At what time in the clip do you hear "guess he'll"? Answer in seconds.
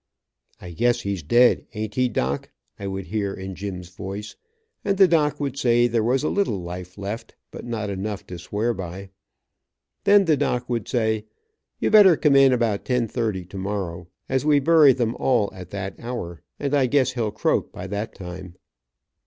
16.87-17.29